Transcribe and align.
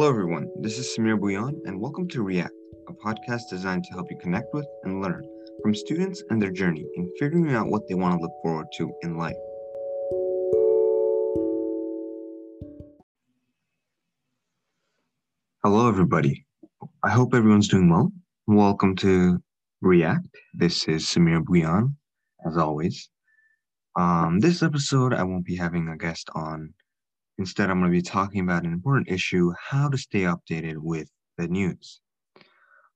Hello, 0.00 0.08
everyone. 0.08 0.50
This 0.62 0.78
is 0.78 0.96
Samir 0.96 1.20
Bouillon, 1.20 1.60
and 1.66 1.78
welcome 1.78 2.08
to 2.08 2.22
React, 2.22 2.54
a 2.88 2.92
podcast 2.94 3.50
designed 3.50 3.84
to 3.84 3.92
help 3.92 4.10
you 4.10 4.16
connect 4.16 4.46
with 4.54 4.66
and 4.84 5.02
learn 5.02 5.22
from 5.62 5.74
students 5.74 6.22
and 6.30 6.40
their 6.40 6.50
journey 6.50 6.86
in 6.96 7.12
figuring 7.18 7.52
out 7.52 7.66
what 7.66 7.86
they 7.86 7.94
want 7.94 8.14
to 8.14 8.22
look 8.22 8.32
forward 8.42 8.66
to 8.78 8.90
in 9.02 9.18
life. 9.18 9.36
Hello, 15.62 15.86
everybody. 15.86 16.46
I 17.04 17.10
hope 17.10 17.34
everyone's 17.34 17.68
doing 17.68 17.90
well. 17.90 18.10
Welcome 18.46 18.96
to 18.96 19.38
React. 19.82 20.34
This 20.54 20.88
is 20.88 21.04
Samir 21.04 21.44
Bouillon, 21.44 21.94
as 22.46 22.56
always. 22.56 23.10
Um, 23.98 24.40
this 24.40 24.62
episode, 24.62 25.12
I 25.12 25.24
won't 25.24 25.44
be 25.44 25.56
having 25.56 25.88
a 25.88 25.98
guest 25.98 26.30
on 26.34 26.72
Instead, 27.40 27.70
I'm 27.70 27.80
going 27.80 27.90
to 27.90 27.96
be 27.96 28.02
talking 28.02 28.42
about 28.42 28.64
an 28.64 28.72
important 28.74 29.08
issue 29.08 29.50
how 29.58 29.88
to 29.88 29.96
stay 29.96 30.24
updated 30.24 30.76
with 30.76 31.10
the 31.38 31.48
news. 31.48 32.02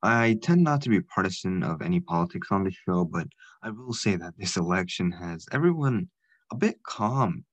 I 0.02 0.38
tend 0.42 0.62
not 0.62 0.82
to 0.82 0.90
be 0.90 1.00
partisan 1.00 1.62
of 1.62 1.80
any 1.80 2.00
politics 2.00 2.48
on 2.50 2.62
the 2.62 2.70
show, 2.70 3.06
but 3.06 3.26
I 3.62 3.70
will 3.70 3.94
say 3.94 4.16
that 4.16 4.34
this 4.36 4.56
election 4.58 5.10
has 5.12 5.46
everyone 5.50 6.10
a 6.52 6.56
bit 6.56 6.82
calm. 6.82 7.46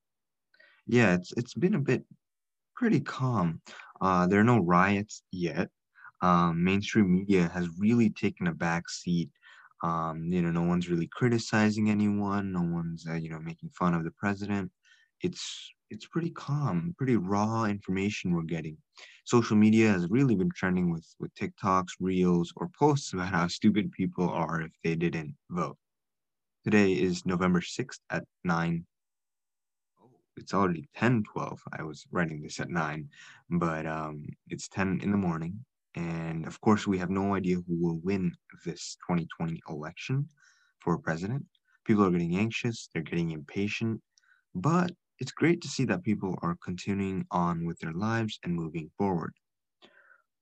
Yeah, 0.86 1.14
it's 1.14 1.32
it's 1.38 1.54
been 1.54 1.76
a 1.76 1.80
bit 1.80 2.04
pretty 2.76 3.00
calm. 3.00 3.62
Uh, 4.02 4.28
there 4.28 4.42
are 4.42 4.44
no 4.44 4.60
riots 4.60 5.24
yet. 5.32 5.70
Um, 6.22 6.62
mainstream 6.62 7.10
media 7.10 7.50
has 7.54 7.70
really 7.80 8.10
taken 8.10 8.48
a 8.48 8.54
back 8.54 8.90
seat. 8.90 9.30
Um, 9.82 10.26
you 10.26 10.42
know, 10.42 10.52
no 10.52 10.64
one's 10.64 10.90
really 10.90 11.08
criticizing 11.08 11.90
anyone. 11.90 12.52
No 12.52 12.64
one's 12.64 13.08
uh, 13.10 13.14
you 13.14 13.30
know 13.30 13.40
making 13.40 13.70
fun 13.70 13.94
of 13.94 14.04
the 14.04 14.12
president. 14.12 14.72
It's 15.22 15.72
it's 15.92 16.08
pretty 16.08 16.30
calm, 16.30 16.96
pretty 16.98 17.18
raw 17.18 17.66
information 17.66 18.34
we're 18.34 18.44
getting. 18.44 18.78
Social 19.26 19.58
media 19.58 19.90
has 19.92 20.10
really 20.10 20.36
been 20.36 20.50
trending 20.56 20.90
with 20.90 21.06
with 21.20 21.36
TikToks, 21.36 21.90
reels, 22.00 22.54
or 22.56 22.70
posts 22.80 23.12
about 23.12 23.28
how 23.28 23.48
stupid 23.48 23.92
people 23.92 24.30
are 24.30 24.62
if 24.62 24.72
they 24.84 24.96
didn't 24.96 25.36
vote. 25.50 25.78
Today 26.64 26.94
is 26.94 27.26
November 27.26 27.60
6th 27.60 28.00
at 28.10 28.24
9. 28.46 28.86
Oh, 30.02 30.10
it's 30.38 30.54
already 30.54 30.88
10 30.96 31.24
12. 31.24 31.62
I 31.78 31.84
was 31.84 32.06
writing 32.10 32.42
this 32.42 32.62
at 32.62 32.70
9, 32.70 33.10
but 33.50 33.86
um, 33.86 34.26
it's 34.48 34.70
10 34.70 35.02
in 35.04 35.12
the 35.12 35.18
morning. 35.18 35.66
And 35.96 36.48
of 36.48 36.62
course, 36.62 36.88
we 36.88 37.00
have 37.00 37.10
no 37.10 37.36
idea 37.36 37.58
who 37.58 37.76
will 37.78 38.00
win 38.02 38.34
this 38.66 38.96
2020 39.06 39.62
election 39.68 40.30
for 40.80 40.98
president. 40.98 41.46
People 41.84 42.06
are 42.06 42.12
getting 42.12 42.38
anxious, 42.38 42.88
they're 42.94 43.04
getting 43.04 43.32
impatient, 43.32 44.00
but 44.56 44.92
it's 45.22 45.32
great 45.32 45.62
to 45.62 45.68
see 45.68 45.86
that 45.86 46.04
people 46.04 46.36
are 46.42 46.58
continuing 46.64 47.28
on 47.30 47.64
with 47.64 47.78
their 47.78 47.94
lives 47.94 48.40
and 48.44 48.56
moving 48.56 48.90
forward. 48.98 49.34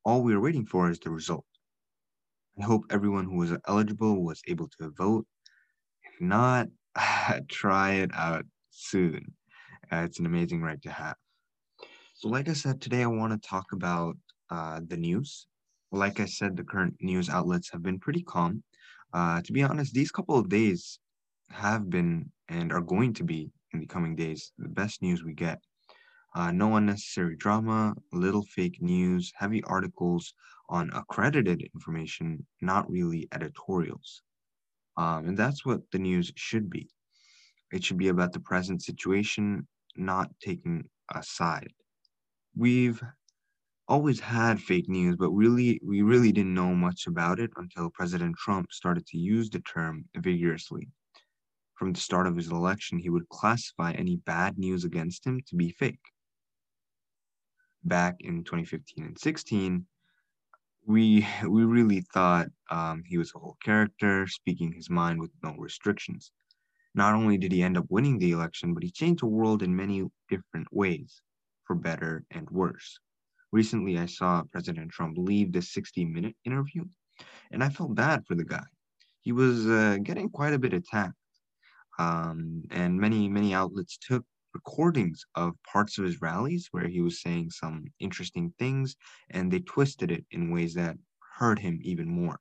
All 0.06 0.24
we 0.24 0.34
are 0.34 0.40
waiting 0.40 0.66
for 0.66 0.90
is 0.90 1.00
the 1.00 1.10
result. 1.10 1.44
I 2.58 2.64
hope 2.64 2.86
everyone 2.90 3.26
who 3.26 3.36
was 3.36 3.54
eligible 3.68 4.24
was 4.24 4.42
able 4.48 4.70
to 4.80 4.90
vote. 4.98 5.28
If 6.04 6.22
not, 6.22 6.68
try 7.50 7.96
it 7.96 8.12
out 8.14 8.46
soon. 8.70 9.34
Uh, 9.92 10.04
it's 10.06 10.20
an 10.20 10.26
amazing 10.26 10.62
right 10.62 10.82
to 10.84 10.92
have. 10.92 11.18
So, 12.16 12.30
like 12.30 12.48
I 12.48 12.54
said, 12.54 12.80
today 12.80 13.04
I 13.04 13.08
want 13.08 13.34
to 13.34 13.50
talk 13.50 13.74
about 13.74 14.16
uh, 14.50 14.80
the 14.88 14.98
news. 14.98 15.46
Like 15.92 16.22
I 16.22 16.26
said, 16.26 16.56
the 16.56 16.64
current 16.64 16.96
news 17.02 17.28
outlets 17.28 17.70
have 17.72 17.84
been 17.84 18.00
pretty 18.00 18.24
calm. 18.24 18.64
Uh, 19.12 19.42
to 19.42 19.52
be 19.52 19.62
honest, 19.62 19.94
these 19.94 20.12
couple 20.12 20.38
of 20.38 20.48
days 20.48 21.00
have 21.50 21.90
been 21.90 22.32
and 22.48 22.72
are 22.72 22.82
going 22.82 23.14
to 23.16 23.24
be 23.26 23.52
in 23.74 23.80
the 23.80 23.86
coming 23.86 24.16
days 24.16 24.52
the 24.58 24.70
best 24.70 25.02
news 25.02 25.24
we 25.24 25.34
get. 25.34 25.60
Uh, 26.36 26.52
no 26.52 26.76
unnecessary 26.76 27.36
drama, 27.36 27.96
little 28.14 28.44
fake 28.44 28.82
news, 28.82 29.32
heavy 29.36 29.64
articles 29.64 30.34
on 30.70 30.92
accredited 30.94 31.62
information, 31.74 32.46
not 32.62 32.90
really 32.90 33.28
editorials. 33.34 34.22
Um, 34.98 35.30
and 35.30 35.38
that's 35.38 35.66
what 35.66 35.82
the 35.92 35.98
news 35.98 36.32
should 36.36 36.70
be. 36.70 36.88
It 37.72 37.84
should 37.84 37.98
be 37.98 38.10
about 38.10 38.34
the 38.34 38.40
present 38.40 38.84
situation, 38.84 39.68
not 39.96 40.30
taking 40.40 40.84
a 41.14 41.24
side. 41.24 41.74
We've 42.56 43.02
always 43.88 44.20
had 44.20 44.62
fake 44.62 44.88
news, 44.88 45.16
but 45.16 45.32
really, 45.32 45.80
we 45.84 46.04
really 46.04 46.32
didn't 46.32 46.54
know 46.54 46.76
much 46.76 47.08
about 47.08 47.40
it 47.40 47.50
until 47.58 47.90
President 47.90 48.36
Trump 48.38 48.72
started 48.72 49.06
to 49.08 49.18
use 49.18 49.50
the 49.50 49.62
term 49.62 50.06
vigorously 50.16 50.90
from 51.80 51.94
the 51.94 52.00
start 52.00 52.28
of 52.28 52.36
his 52.36 52.52
election, 52.52 53.00
he 53.00 53.10
would 53.10 53.30
classify 53.30 53.94
any 53.94 54.18
bad 54.18 54.58
news 54.58 54.84
against 54.84 55.26
him 55.26 55.40
to 55.48 55.56
be 55.56 55.72
fake. 55.72 56.12
Back 57.86 58.18
in 58.20 58.44
2015 58.44 59.06
and 59.06 59.18
16, 59.18 59.86
we 60.86 61.26
we 61.48 61.64
really 61.64 62.02
thought 62.14 62.48
um, 62.70 63.02
he 63.06 63.18
was 63.18 63.32
a 63.34 63.40
whole 63.40 63.58
character, 63.64 64.28
speaking 64.28 64.74
his 64.74 64.90
mind 64.90 65.22
with 65.22 65.32
no 65.42 65.56
restrictions. 65.58 66.34
Not 66.96 67.14
only 67.14 67.38
did 67.38 67.54
he 67.54 67.64
end 67.64 67.78
up 67.78 67.86
winning 67.88 68.18
the 68.18 68.32
election, 68.32 68.74
but 68.74 68.84
he 68.84 68.92
changed 68.92 69.22
the 69.22 69.28
world 69.28 69.64
in 69.64 69.74
many 69.74 70.04
different 70.28 70.68
ways, 70.72 71.22
for 71.66 71.76
better 71.76 72.26
and 72.32 72.50
worse. 72.50 73.00
Recently, 73.54 73.98
I 73.98 74.08
saw 74.08 74.44
President 74.52 74.92
Trump 74.92 75.18
leave 75.18 75.54
the 75.54 75.62
60 75.62 76.04
minute 76.04 76.36
interview, 76.44 76.84
and 77.52 77.64
I 77.64 77.70
felt 77.70 77.96
bad 77.96 78.26
for 78.28 78.36
the 78.36 78.44
guy. 78.44 78.66
He 79.22 79.32
was 79.32 79.66
uh, 79.66 79.98
getting 80.04 80.30
quite 80.30 80.54
a 80.54 80.60
bit 80.60 80.74
attacked 80.74 81.14
um, 82.00 82.64
and 82.72 83.00
many 83.00 83.28
many 83.28 83.54
outlets 83.54 83.98
took 83.98 84.26
recordings 84.54 85.24
of 85.36 85.54
parts 85.72 85.98
of 86.00 86.06
his 86.06 86.22
rallies 86.22 86.70
where 86.72 86.88
he 86.88 87.02
was 87.02 87.22
saying 87.22 87.52
some 87.52 87.86
interesting 88.00 88.52
things 88.58 88.96
and 89.30 89.52
they 89.52 89.60
twisted 89.60 90.10
it 90.10 90.26
in 90.32 90.52
ways 90.52 90.74
that 90.74 90.98
hurt 91.38 91.60
him 91.60 91.78
even 91.84 92.10
more. 92.10 92.40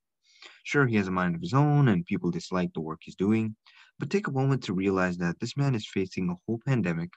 Sure 0.63 0.87
he 0.87 0.97
has 0.97 1.09
a 1.09 1.11
mind 1.11 1.35
of 1.35 1.43
his 1.43 1.53
own 1.53 1.89
and 1.89 2.07
people 2.07 2.31
dislike 2.31 2.73
the 2.73 2.81
work 2.81 3.01
he's 3.03 3.17
doing 3.17 3.55
but 3.99 4.11
take 4.11 4.29
a 4.29 4.33
moment 4.33 4.63
to 4.63 4.73
realize 4.73 5.19
that 5.19 5.39
this 5.41 5.57
man 5.57 5.75
is 5.75 5.87
facing 5.87 6.31
a 6.31 6.37
whole 6.47 6.61
pandemic 6.65 7.11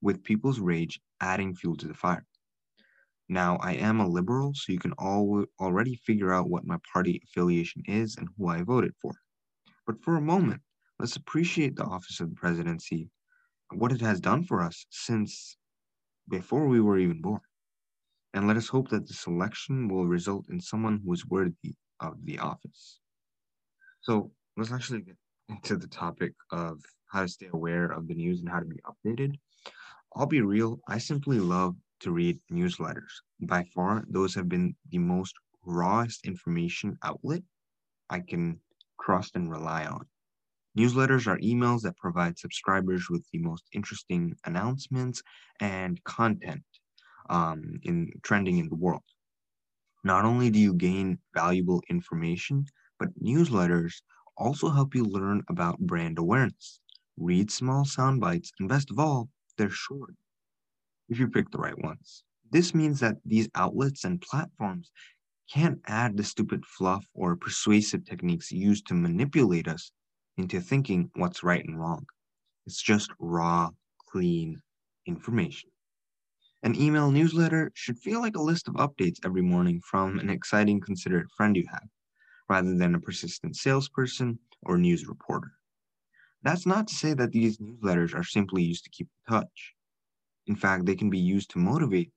with 0.00 0.22
people's 0.22 0.60
rage 0.60 1.00
adding 1.20 1.54
fuel 1.56 1.76
to 1.76 1.88
the 1.88 1.94
fire. 1.94 2.24
Now 3.28 3.56
i 3.56 3.72
am 3.72 4.00
a 4.00 4.08
liberal 4.08 4.52
so 4.54 4.72
you 4.72 4.78
can 4.78 4.94
al- 5.00 5.46
already 5.60 5.96
figure 5.96 6.32
out 6.32 6.48
what 6.48 6.66
my 6.66 6.78
party 6.92 7.20
affiliation 7.24 7.82
is 7.86 8.16
and 8.16 8.28
who 8.36 8.48
i 8.48 8.62
voted 8.62 8.92
for. 9.02 9.14
But 9.86 10.02
for 10.02 10.16
a 10.16 10.20
moment 10.20 10.60
Let's 10.98 11.16
appreciate 11.16 11.76
the 11.76 11.84
office 11.84 12.20
of 12.20 12.30
the 12.30 12.36
presidency 12.36 13.08
and 13.70 13.80
what 13.80 13.92
it 13.92 14.00
has 14.00 14.20
done 14.20 14.44
for 14.44 14.62
us 14.62 14.86
since 14.90 15.56
before 16.28 16.66
we 16.66 16.80
were 16.80 16.98
even 16.98 17.20
born. 17.20 17.40
And 18.32 18.46
let 18.46 18.56
us 18.56 18.68
hope 18.68 18.88
that 18.90 19.06
this 19.06 19.26
election 19.26 19.88
will 19.88 20.06
result 20.06 20.46
in 20.50 20.60
someone 20.60 21.00
who 21.04 21.12
is 21.12 21.26
worthy 21.26 21.74
of 22.00 22.14
the 22.24 22.38
office. 22.38 23.00
So 24.00 24.32
let's 24.56 24.72
actually 24.72 25.02
get 25.02 25.16
into 25.48 25.76
the 25.76 25.88
topic 25.88 26.32
of 26.50 26.80
how 27.06 27.22
to 27.22 27.28
stay 27.28 27.48
aware 27.52 27.86
of 27.86 28.08
the 28.08 28.14
news 28.14 28.40
and 28.40 28.48
how 28.48 28.60
to 28.60 28.66
be 28.66 28.80
updated. 28.84 29.34
I'll 30.16 30.26
be 30.26 30.42
real, 30.42 30.80
I 30.88 30.98
simply 30.98 31.38
love 31.38 31.76
to 32.00 32.12
read 32.12 32.38
newsletters. 32.52 33.22
By 33.40 33.64
far, 33.74 34.04
those 34.08 34.34
have 34.34 34.48
been 34.48 34.74
the 34.90 34.98
most 34.98 35.34
rawest 35.64 36.26
information 36.26 36.98
outlet 37.02 37.42
I 38.10 38.20
can 38.20 38.60
trust 39.00 39.34
and 39.34 39.50
rely 39.50 39.86
on. 39.86 40.06
Newsletters 40.76 41.28
are 41.28 41.38
emails 41.38 41.82
that 41.82 41.96
provide 41.96 42.38
subscribers 42.38 43.08
with 43.08 43.24
the 43.32 43.38
most 43.38 43.64
interesting 43.72 44.34
announcements 44.44 45.22
and 45.60 46.02
content 46.04 46.64
um, 47.30 47.78
in 47.84 48.10
trending 48.22 48.58
in 48.58 48.68
the 48.68 48.74
world. 48.74 49.02
Not 50.02 50.24
only 50.24 50.50
do 50.50 50.58
you 50.58 50.74
gain 50.74 51.18
valuable 51.32 51.82
information, 51.88 52.66
but 52.98 53.18
newsletters 53.22 54.02
also 54.36 54.68
help 54.68 54.94
you 54.94 55.04
learn 55.04 55.42
about 55.48 55.78
brand 55.78 56.18
awareness. 56.18 56.80
Read 57.16 57.50
small 57.50 57.84
sound 57.84 58.20
bites, 58.20 58.50
and 58.58 58.68
best 58.68 58.90
of 58.90 58.98
all, 58.98 59.28
they're 59.56 59.70
short 59.70 60.14
if 61.08 61.18
you 61.18 61.28
pick 61.28 61.50
the 61.50 61.58
right 61.58 61.78
ones. 61.82 62.24
This 62.50 62.74
means 62.74 63.00
that 63.00 63.16
these 63.24 63.48
outlets 63.54 64.04
and 64.04 64.20
platforms 64.20 64.90
can't 65.52 65.80
add 65.86 66.16
the 66.16 66.24
stupid 66.24 66.64
fluff 66.66 67.06
or 67.14 67.36
persuasive 67.36 68.04
techniques 68.04 68.50
used 68.50 68.86
to 68.88 68.94
manipulate 68.94 69.68
us 69.68 69.92
into 70.36 70.60
thinking 70.60 71.10
what's 71.14 71.42
right 71.42 71.64
and 71.64 71.78
wrong. 71.78 72.06
It's 72.66 72.82
just 72.82 73.10
raw, 73.18 73.70
clean 74.10 74.60
information. 75.06 75.70
An 76.62 76.74
email 76.80 77.10
newsletter 77.10 77.70
should 77.74 77.98
feel 77.98 78.20
like 78.20 78.36
a 78.36 78.42
list 78.42 78.68
of 78.68 78.74
updates 78.74 79.18
every 79.24 79.42
morning 79.42 79.80
from 79.84 80.18
an 80.18 80.30
exciting, 80.30 80.80
considerate 80.80 81.30
friend 81.36 81.56
you 81.56 81.66
have, 81.70 81.88
rather 82.48 82.74
than 82.74 82.94
a 82.94 83.00
persistent 83.00 83.56
salesperson 83.56 84.38
or 84.62 84.78
news 84.78 85.06
reporter. 85.06 85.52
That's 86.42 86.66
not 86.66 86.88
to 86.88 86.94
say 86.94 87.14
that 87.14 87.32
these 87.32 87.58
newsletters 87.58 88.14
are 88.14 88.24
simply 88.24 88.62
used 88.62 88.84
to 88.84 88.90
keep 88.90 89.08
in 89.08 89.34
touch. 89.34 89.74
In 90.46 90.56
fact, 90.56 90.86
they 90.86 90.94
can 90.94 91.10
be 91.10 91.18
used 91.18 91.50
to 91.50 91.58
motivate 91.58 92.10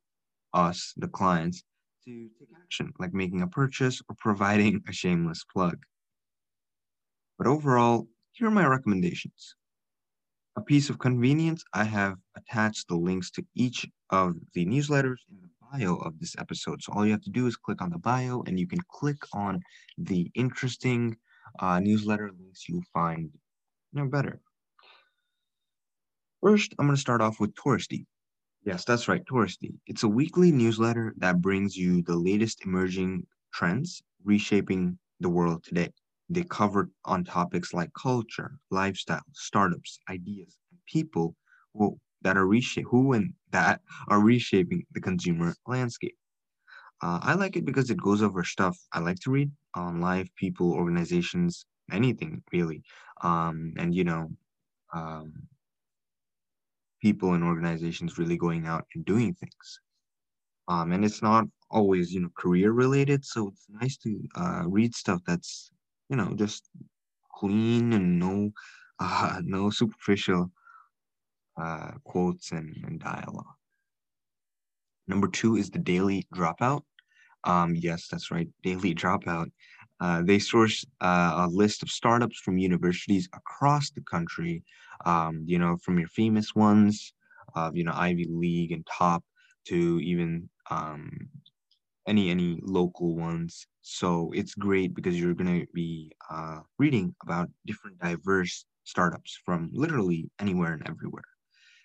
us, 0.54 0.94
the 0.98 1.08
clients, 1.08 1.64
to 2.06 2.30
take 2.40 2.50
action, 2.62 2.94
like 3.00 3.14
making 3.14 3.42
a 3.42 3.48
purchase 3.48 4.02
or 4.10 4.16
providing 4.18 4.82
a 4.88 4.94
shameless 4.94 5.44
plug. 5.54 5.78
But 7.38 7.48
overall, 7.48 8.08
here 8.32 8.48
are 8.48 8.52
my 8.52 8.66
recommendations. 8.66 9.56
A 10.56 10.62
piece 10.62 10.90
of 10.90 11.00
convenience, 11.00 11.64
I 11.74 11.84
have 11.84 12.18
attached 12.36 12.88
the 12.88 12.96
links 12.96 13.30
to 13.32 13.46
each 13.56 13.88
of 14.10 14.36
the 14.54 14.66
newsletters 14.66 15.18
in 15.30 15.38
the 15.42 15.50
bio 15.72 15.96
of 15.98 16.20
this 16.20 16.36
episode. 16.40 16.82
So 16.82 16.94
all 16.94 17.06
you 17.06 17.12
have 17.12 17.22
to 17.22 17.30
do 17.30 17.46
is 17.46 17.56
click 17.56 17.82
on 17.82 17.92
the 17.92 18.00
bio 18.00 18.44
and 18.48 18.60
you 18.60 18.68
can 18.68 18.80
click 18.92 19.18
on 19.34 19.62
the 19.98 20.32
interesting 20.34 21.18
uh, 21.60 21.80
newsletter 21.80 22.32
links 22.38 22.68
you'll 22.68 22.82
find 22.94 23.30
know, 23.98 24.08
better. 24.08 24.40
First, 26.42 26.74
I'm 26.80 26.86
going 26.86 26.96
to 26.96 27.02
start 27.02 27.22
off 27.22 27.40
with 27.40 27.54
Touristy. 27.56 28.06
Yes, 28.64 28.86
that's 28.86 29.08
right, 29.08 29.24
Touristy. 29.26 29.74
It's 29.88 30.04
a 30.04 30.08
weekly 30.08 30.52
newsletter 30.52 31.14
that 31.18 31.42
brings 31.42 31.76
you 31.76 32.04
the 32.04 32.16
latest 32.16 32.66
emerging 32.66 33.26
trends 33.54 34.02
reshaping 34.24 34.98
the 35.20 35.30
world 35.30 35.64
today. 35.64 35.92
They 36.30 36.44
cover 36.44 36.90
on 37.06 37.24
topics 37.24 37.74
like 37.74 37.92
culture, 37.94 38.60
lifestyle, 38.70 39.24
startups, 39.34 40.00
ideas, 40.10 40.58
and 40.72 40.80
people 40.86 41.36
who 41.74 41.98
that 42.22 42.38
are 42.38 42.48
reshape 42.48 42.86
who 42.90 43.14
and 43.14 43.34
that 43.52 43.82
are 44.10 44.20
reshaping 44.22 44.86
the 44.92 45.02
consumer 45.02 45.56
landscape. 45.66 46.18
Uh, 47.02 47.20
I 47.22 47.36
like 47.36 47.56
it 47.56 47.66
because 47.66 47.90
it 47.92 48.02
goes 48.02 48.22
over 48.24 48.44
stuff 48.44 48.78
I 48.92 49.00
like 49.00 49.20
to 49.22 49.32
read 49.32 49.52
on 49.76 50.02
live 50.02 50.30
people, 50.36 50.74
organizations, 50.74 51.66
anything 51.92 52.44
really, 52.52 52.82
um, 53.22 53.74
and 53.78 53.94
you 53.94 54.04
know, 54.04 54.32
um, 54.94 55.34
people 57.02 57.34
and 57.34 57.44
organizations 57.44 58.18
really 58.18 58.38
going 58.38 58.66
out 58.66 58.86
and 58.96 59.06
doing 59.06 59.34
things. 59.36 59.80
Um, 60.68 60.92
and 60.92 61.06
it's 61.06 61.22
not 61.22 61.46
always 61.70 62.12
you 62.12 62.22
know 62.22 62.30
career 62.38 62.72
related, 62.72 63.24
so 63.24 63.50
it's 63.50 63.66
nice 63.70 63.98
to 63.98 64.20
uh, 64.36 64.64
read 64.66 64.96
stuff 64.96 65.22
that's 65.28 65.72
you 66.10 66.16
know 66.16 66.34
just 66.36 66.70
clean 67.34 67.94
and 67.94 68.20
no 68.20 68.52
uh, 69.00 69.42
no 69.44 69.70
superficial 69.70 70.52
uh, 71.62 71.92
quotes 72.04 72.52
and, 72.52 72.76
and 72.86 73.00
dialogue. 73.00 73.46
Number 75.08 75.28
two 75.28 75.56
is 75.56 75.70
the 75.70 75.80
daily 75.80 76.26
dropout. 76.34 76.82
Um, 77.44 77.76
yes, 77.76 78.08
that's 78.10 78.32
right, 78.32 78.50
daily 78.64 78.94
dropout. 78.94 79.52
Uh, 80.00 80.22
they 80.24 80.40
source 80.40 80.86
uh, 81.02 81.46
a 81.46 81.48
list 81.48 81.82
of 81.82 81.90
startups 81.90 82.40
from 82.40 82.58
universities 82.58 83.30
across 83.34 83.90
the 83.92 84.02
country, 84.02 84.64
um, 85.06 85.44
you 85.46 85.58
know, 85.58 85.78
from 85.84 85.98
your 85.98 86.10
famous 86.10 86.54
ones, 86.54 87.14
uh, 87.56 87.72
you 87.74 87.84
know, 87.84 87.94
Ivy 87.96 88.28
League 88.30 88.72
and 88.72 88.86
top 88.86 89.24
to 89.66 90.00
even 90.00 90.50
um, 90.70 91.10
any 92.08 92.30
any 92.30 92.60
local 92.64 93.16
ones. 93.16 93.68
So 93.82 94.32
it's 94.34 94.56
great 94.56 94.96
because 94.96 95.20
you're 95.20 95.34
going 95.34 95.62
to 95.62 95.68
be 95.74 96.12
uh, 96.32 96.60
reading 96.80 97.14
about 97.24 97.50
different 97.66 98.00
diverse 98.00 98.66
startups 98.84 99.38
from 99.46 99.70
literally 99.74 100.30
anywhere 100.40 100.74
and 100.74 100.88
everywhere. 100.88 101.30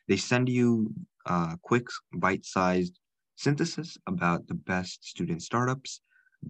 They 0.08 0.16
send 0.16 0.48
you 0.48 0.92
uh, 1.26 1.56
quick, 1.62 1.86
bite-sized 2.14 2.98
synthesis 3.36 3.96
about 4.06 4.46
the 4.46 4.54
best 4.54 5.04
student 5.04 5.42
startups 5.42 6.00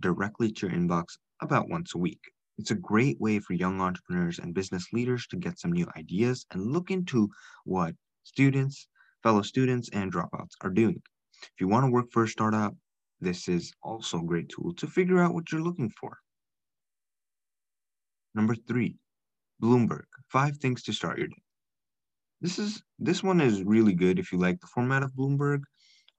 directly 0.00 0.50
to 0.52 0.66
your 0.66 0.76
inbox 0.76 1.16
about 1.40 1.68
once 1.68 1.94
a 1.94 1.98
week. 1.98 2.20
It's 2.58 2.70
a 2.70 2.76
great 2.76 3.20
way 3.20 3.38
for 3.38 3.54
young 3.54 3.80
entrepreneurs 3.80 4.38
and 4.38 4.54
business 4.54 4.86
leaders 4.92 5.26
to 5.28 5.36
get 5.36 5.58
some 5.58 5.72
new 5.72 5.86
ideas 5.96 6.46
and 6.50 6.72
look 6.72 6.90
into 6.90 7.30
what 7.64 7.94
students, 8.24 8.86
fellow 9.22 9.42
students, 9.42 9.88
and 9.92 10.12
dropouts 10.12 10.54
are 10.60 10.70
doing. 10.70 11.00
If 11.42 11.60
you 11.60 11.68
want 11.68 11.84
to 11.86 11.90
work 11.90 12.06
for 12.12 12.24
a 12.24 12.28
startup, 12.28 12.74
this 13.22 13.48
is 13.48 13.72
also 13.82 14.18
a 14.18 14.24
great 14.24 14.48
tool 14.48 14.74
to 14.74 14.86
figure 14.86 15.20
out 15.22 15.32
what 15.32 15.50
you're 15.50 15.62
looking 15.62 15.90
for. 15.90 16.18
Number 18.34 18.54
three, 18.54 18.96
Bloomberg, 19.62 20.06
five 20.28 20.56
things 20.56 20.82
to 20.84 20.92
start 20.92 21.18
your 21.18 21.28
day. 21.28 21.42
This 22.40 22.58
is 22.58 22.82
this 22.98 23.22
one 23.22 23.40
is 23.40 23.62
really 23.62 23.94
good 23.94 24.18
if 24.18 24.32
you 24.32 24.38
like 24.38 24.60
the 24.60 24.66
format 24.66 25.04
of 25.04 25.12
Bloomberg. 25.12 25.62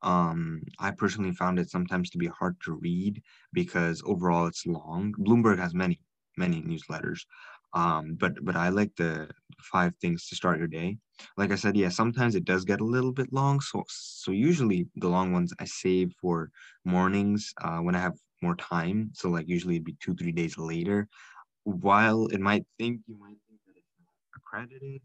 Um, 0.01 0.61
I 0.79 0.91
personally 0.91 1.33
found 1.33 1.59
it 1.59 1.69
sometimes 1.69 2.09
to 2.11 2.17
be 2.17 2.27
hard 2.27 2.55
to 2.65 2.73
read 2.73 3.21
because 3.51 4.01
overall 4.05 4.47
it's 4.47 4.65
long. 4.65 5.13
Bloomberg 5.19 5.59
has 5.59 5.73
many 5.73 5.99
many 6.37 6.61
newsletters, 6.61 7.21
um, 7.73 8.15
but 8.19 8.33
but 8.43 8.55
I 8.55 8.69
like 8.69 8.95
the 8.97 9.29
five 9.61 9.93
things 10.01 10.27
to 10.27 10.35
start 10.35 10.59
your 10.59 10.67
day. 10.67 10.97
Like 11.37 11.51
I 11.51 11.55
said, 11.55 11.75
yeah, 11.77 11.89
sometimes 11.89 12.35
it 12.35 12.45
does 12.45 12.65
get 12.65 12.81
a 12.81 12.85
little 12.85 13.11
bit 13.11 13.31
long. 13.33 13.61
So 13.61 13.83
so 13.89 14.31
usually 14.31 14.87
the 14.95 15.09
long 15.09 15.31
ones 15.33 15.53
I 15.59 15.65
save 15.65 16.13
for 16.21 16.51
mornings 16.85 17.53
uh, 17.63 17.79
when 17.79 17.95
I 17.95 17.99
have 17.99 18.15
more 18.41 18.55
time. 18.55 19.11
So 19.13 19.29
like 19.29 19.47
usually 19.47 19.75
it'd 19.75 19.85
be 19.85 19.97
two 20.01 20.15
three 20.15 20.31
days 20.31 20.57
later. 20.57 21.07
While 21.63 22.27
it 22.27 22.39
might 22.41 22.65
think 22.79 23.01
you 23.07 23.17
might 23.19 23.37
think 23.47 23.61
that 23.67 23.75
it's 23.77 24.35
accredited, 24.35 25.01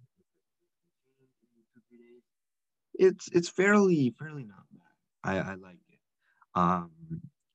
it's 2.95 3.29
it's 3.33 3.49
fairly 3.49 4.15
fairly 4.19 4.45
not 4.45 4.65
bad. 4.73 5.31
I 5.31 5.53
I 5.53 5.55
like 5.55 5.79
it. 5.91 5.99
Um, 6.55 6.91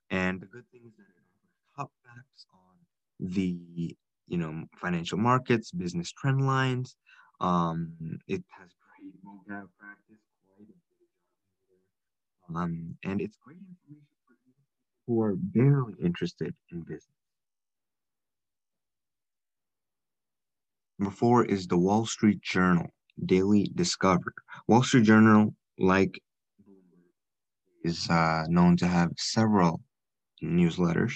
and 0.10 0.42
the 0.42 0.46
good 0.48 0.66
thing 0.72 0.82
is 0.88 0.94
that 0.98 1.04
it 1.04 1.26
offers 1.34 1.66
top 1.76 1.92
facts 2.06 2.46
on 2.54 2.78
the 3.20 3.96
you 4.34 4.40
know 4.40 4.54
financial 4.84 5.20
markets, 5.20 5.70
business 5.72 6.12
trend 6.12 6.42
lines. 6.48 6.96
Um, 7.40 7.94
it 8.28 8.44
has 8.58 8.70
great 8.84 9.14
vocab 9.24 9.68
practice, 9.80 10.24
um, 12.50 12.98
and 13.04 13.22
it's 13.22 13.38
great 13.46 13.60
information 13.72 14.10
for 14.26 14.34
people 14.46 14.66
who 15.06 15.22
are 15.22 15.36
barely 15.38 15.94
interested 16.04 16.52
in 16.72 16.82
business. 16.82 17.22
Number 20.98 21.16
four 21.16 21.46
is 21.46 21.68
the 21.68 21.78
Wall 21.78 22.06
Street 22.08 22.42
Journal. 22.42 22.88
Daily 23.24 23.70
Discover. 23.76 24.34
Wall 24.68 24.82
Street 24.82 25.04
Journal, 25.04 25.54
like 25.78 26.20
is 27.84 28.10
uh, 28.10 28.46
known 28.48 28.78
to 28.78 28.88
have 28.88 29.12
several 29.18 29.82
newsletters. 30.44 31.14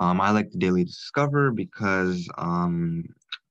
Um, 0.00 0.20
I 0.20 0.30
like 0.30 0.50
the 0.50 0.58
Daily 0.58 0.84
Discover 0.84 1.52
because 1.52 2.28
um, 2.36 3.04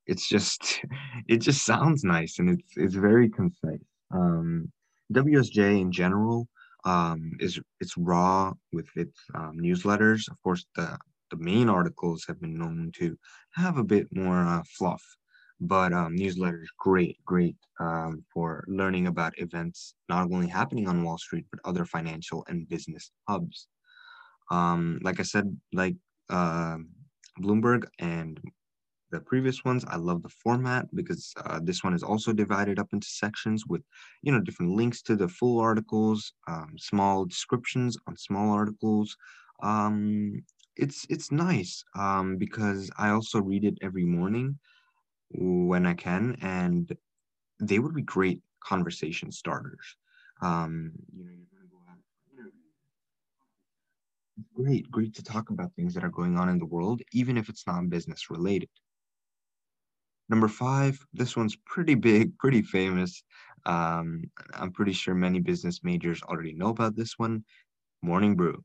it's 0.08 0.28
just 0.28 0.82
it 1.28 1.38
just 1.38 1.66
sounds 1.66 2.04
nice 2.04 2.40
and 2.40 2.50
it's 2.50 2.78
it's 2.78 2.96
very 2.96 3.30
concise. 3.30 3.80
Um, 4.12 4.72
WSJ 5.14 5.82
in 5.82 5.92
general 5.92 6.48
um, 6.86 7.32
is 7.40 7.60
it's 7.80 7.98
raw 7.98 8.54
with 8.72 8.88
its 8.96 9.20
um, 9.36 9.58
newsletters. 9.60 10.30
Of 10.30 10.42
course, 10.44 10.66
the 10.76 10.98
the 11.32 11.38
main 11.38 11.70
articles 11.70 12.26
have 12.28 12.40
been 12.40 12.58
known 12.58 12.92
to 13.00 13.18
have 13.52 13.78
a 13.78 13.84
bit 13.84 14.08
more 14.12 14.46
uh, 14.46 14.62
fluff 14.78 15.04
but 15.64 15.94
um, 15.94 16.16
newsletter 16.16 16.66
great, 16.78 17.18
great 17.26 17.56
for 18.34 18.64
learning 18.68 19.08
about 19.08 19.38
events 19.38 19.96
not 20.10 20.24
only 20.32 20.48
happening 20.48 20.88
on 20.88 21.04
Wall 21.04 21.18
Street 21.18 21.46
but 21.52 21.60
other 21.64 21.86
financial 21.86 22.46
and 22.48 22.68
business 22.68 23.12
hubs. 23.28 23.68
Um, 24.52 25.00
like 25.02 25.20
I 25.20 25.24
said, 25.24 25.58
like 25.72 25.96
uh, 26.30 26.78
Bloomberg 27.40 27.86
and 28.00 28.40
the 29.12 29.20
previous 29.22 29.64
ones, 29.64 29.86
I 29.88 29.98
love 29.98 30.24
the 30.24 30.30
format 30.30 30.88
because 30.96 31.34
uh, 31.46 31.60
this 31.62 31.84
one 31.84 31.94
is 31.94 32.04
also 32.04 32.34
divided 32.34 32.80
up 32.80 32.90
into 32.94 33.08
sections 33.08 33.66
with, 33.68 33.84
you 34.24 34.32
know, 34.32 34.40
different 34.40 34.72
links 34.72 35.04
to 35.04 35.16
the 35.16 35.28
full 35.28 35.60
articles, 35.60 36.34
um, 36.48 36.74
small 36.78 37.26
descriptions 37.26 37.96
on 38.08 38.18
small 38.18 38.52
articles. 38.52 39.16
Um, 39.62 40.42
it's 40.76 41.06
it's 41.10 41.32
nice 41.32 41.84
um, 41.96 42.38
because 42.38 42.90
I 42.98 43.10
also 43.10 43.40
read 43.40 43.64
it 43.64 43.78
every 43.84 44.06
morning 44.06 44.58
when 45.30 45.86
I 45.86 45.94
can, 45.94 46.36
and 46.42 46.92
they 47.60 47.78
would 47.78 47.94
be 47.94 48.02
great 48.02 48.42
conversation 48.64 49.32
starters. 49.32 49.96
Um, 50.42 50.92
you 51.16 51.24
know, 51.24 51.32
you're 51.32 51.48
going 51.52 51.64
to 51.64 51.72
go 51.72 51.78
out 51.90 51.98
Great, 54.56 54.90
great 54.90 55.14
to 55.16 55.24
talk 55.24 55.50
about 55.50 55.74
things 55.76 55.94
that 55.94 56.04
are 56.04 56.10
going 56.10 56.38
on 56.38 56.48
in 56.50 56.58
the 56.58 56.66
world, 56.66 57.02
even 57.12 57.38
if 57.38 57.50
it's 57.50 57.68
not 57.68 57.90
business 57.90 58.30
related. 58.30 58.70
Number 60.30 60.48
five, 60.48 61.00
this 61.14 61.36
one's 61.36 61.56
pretty 61.66 61.96
big, 61.96 62.38
pretty 62.40 62.62
famous. 62.62 63.24
Um, 63.66 64.24
I'm 64.54 64.72
pretty 64.72 64.94
sure 64.94 65.14
many 65.16 65.40
business 65.40 65.82
majors 65.84 66.22
already 66.24 66.54
know 66.54 66.70
about 66.70 66.96
this 66.96 67.14
one. 67.18 67.46
Morning 68.02 68.36
Brew. 68.36 68.64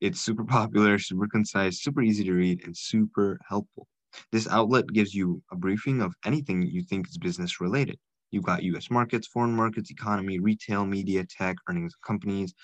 It's 0.00 0.20
super 0.20 0.44
popular, 0.44 0.98
super 0.98 1.28
concise, 1.28 1.82
super 1.82 2.02
easy 2.02 2.24
to 2.24 2.34
read, 2.34 2.64
and 2.64 2.76
super 2.76 3.38
helpful. 3.48 3.88
This 4.32 4.48
outlet 4.48 4.86
gives 4.88 5.14
you 5.14 5.42
a 5.52 5.56
briefing 5.56 6.02
of 6.02 6.14
anything 6.24 6.62
you 6.62 6.82
think 6.82 7.08
is 7.08 7.18
business 7.18 7.60
related. 7.60 7.98
You've 8.30 8.44
got 8.44 8.62
US 8.64 8.90
markets, 8.90 9.26
foreign 9.28 9.54
markets, 9.54 9.90
economy, 9.90 10.38
retail, 10.40 10.86
media, 10.86 11.24
tech, 11.26 11.56
earnings 11.68 11.94
companies, 12.06 12.54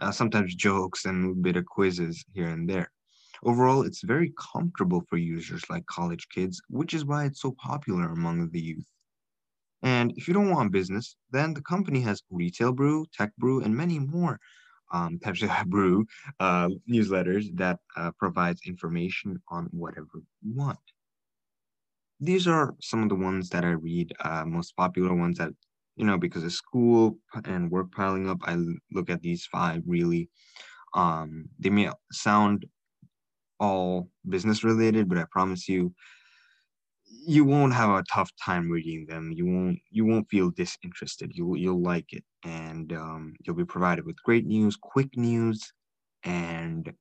uh, 0.00 0.10
sometimes 0.10 0.54
jokes 0.54 1.04
and 1.04 1.30
a 1.30 1.34
bit 1.34 1.56
of 1.56 1.66
quizzes 1.66 2.24
here 2.32 2.48
and 2.48 2.68
there. 2.68 2.90
Overall, 3.42 3.82
it's 3.82 4.02
very 4.02 4.32
comfortable 4.52 5.02
for 5.08 5.16
users 5.16 5.68
like 5.70 5.86
college 5.86 6.26
kids, 6.34 6.60
which 6.68 6.92
is 6.92 7.04
why 7.04 7.24
it's 7.24 7.40
so 7.40 7.52
popular 7.52 8.12
among 8.12 8.50
the 8.50 8.60
youth. 8.60 8.86
And 9.82 10.12
if 10.16 10.28
you 10.28 10.34
don't 10.34 10.50
want 10.50 10.72
business, 10.72 11.16
then 11.30 11.54
the 11.54 11.62
company 11.62 12.00
has 12.02 12.22
Retail 12.30 12.72
Brew, 12.72 13.06
Tech 13.16 13.34
Brew, 13.38 13.62
and 13.62 13.74
many 13.74 13.98
more 13.98 14.38
um, 14.92 15.18
Pepsi 15.24 15.48
Brew 15.66 16.06
uh, 16.38 16.68
newsletters 16.88 17.56
that 17.56 17.78
uh, 17.96 18.10
provides 18.18 18.60
information 18.66 19.40
on 19.48 19.66
whatever 19.70 20.22
you 20.42 20.54
want. 20.54 20.78
These 22.20 22.46
are 22.46 22.74
some 22.82 23.02
of 23.02 23.08
the 23.08 23.14
ones 23.14 23.48
that 23.50 23.64
I 23.64 23.70
read, 23.70 24.12
uh, 24.20 24.44
most 24.44 24.76
popular 24.76 25.14
ones 25.14 25.38
that, 25.38 25.52
you 25.96 26.04
know, 26.04 26.18
because 26.18 26.44
of 26.44 26.52
school 26.52 27.18
and 27.44 27.70
work 27.70 27.92
piling 27.92 28.28
up, 28.28 28.38
I 28.42 28.56
look 28.92 29.10
at 29.10 29.22
these 29.22 29.46
five 29.46 29.82
really. 29.86 30.30
Um, 30.94 31.48
they 31.58 31.70
may 31.70 31.90
sound 32.12 32.66
all 33.60 34.08
business 34.28 34.64
related, 34.64 35.08
but 35.08 35.18
I 35.18 35.24
promise 35.30 35.68
you, 35.68 35.94
you 37.26 37.44
won't 37.44 37.74
have 37.74 37.90
a 37.90 38.04
tough 38.12 38.30
time 38.42 38.70
reading 38.70 39.06
them. 39.06 39.30
You 39.32 39.46
won't 39.46 39.78
you 39.90 40.04
won't 40.06 40.28
feel 40.30 40.50
disinterested. 40.50 41.32
You'll 41.34 41.56
you'll 41.56 41.82
like 41.82 42.12
it, 42.12 42.24
and 42.44 42.92
um, 42.92 43.34
you'll 43.44 43.56
be 43.56 43.64
provided 43.64 44.06
with 44.06 44.22
great 44.22 44.46
news, 44.46 44.76
quick 44.80 45.16
news, 45.16 45.72
and 46.24 46.92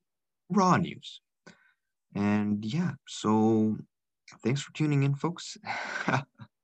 raw 0.49 0.77
news. 0.77 1.21
And 2.15 2.65
yeah, 2.65 2.93
so 3.07 3.77
thanks 4.43 4.61
for 4.61 4.73
tuning 4.73 5.03
in, 5.03 5.15
folks. 5.15 5.57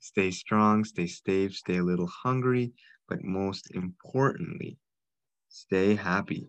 stay 0.00 0.30
strong, 0.30 0.84
stay 0.84 1.06
safe, 1.06 1.54
stay 1.56 1.78
a 1.78 1.84
little 1.84 2.08
hungry, 2.08 2.72
but 3.08 3.22
most 3.24 3.70
importantly, 3.72 4.78
stay 5.48 5.94
happy. 5.96 6.48